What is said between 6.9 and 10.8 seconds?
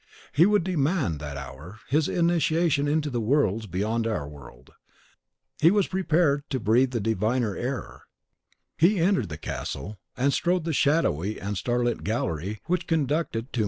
a diviner air. He entered the castle, and strode the